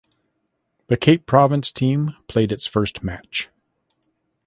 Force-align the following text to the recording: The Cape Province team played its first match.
The 0.87 0.97
Cape 0.97 1.27
Province 1.27 1.71
team 1.71 2.15
played 2.27 2.51
its 2.51 2.65
first 2.65 3.03
match. 3.03 3.49